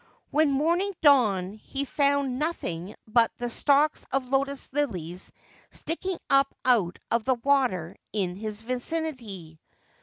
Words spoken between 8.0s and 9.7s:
in his vicinity.